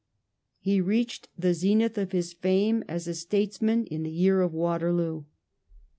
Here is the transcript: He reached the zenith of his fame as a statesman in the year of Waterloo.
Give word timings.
He 0.57 0.81
reached 0.81 1.29
the 1.37 1.53
zenith 1.53 1.95
of 1.95 2.11
his 2.11 2.33
fame 2.33 2.83
as 2.87 3.07
a 3.07 3.13
statesman 3.13 3.85
in 3.85 4.01
the 4.01 4.09
year 4.09 4.41
of 4.41 4.51
Waterloo. 4.51 5.25